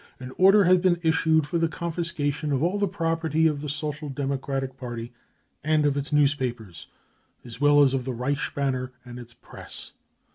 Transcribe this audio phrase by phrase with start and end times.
[0.19, 4.09] An order has been issued for the confiscation of all the property of the Social
[4.09, 5.13] Democratic Party
[5.63, 6.87] and of its newspapers,
[7.45, 9.93] as well as of the Reichs banner and its Press.